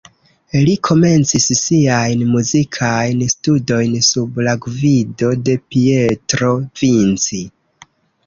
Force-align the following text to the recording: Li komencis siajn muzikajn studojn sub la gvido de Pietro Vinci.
Li 0.67 0.71
komencis 0.87 1.43
siajn 1.57 2.21
muzikajn 2.29 3.21
studojn 3.33 3.93
sub 4.09 4.41
la 4.47 4.55
gvido 4.65 5.29
de 5.49 5.57
Pietro 5.75 6.49
Vinci. 6.81 7.43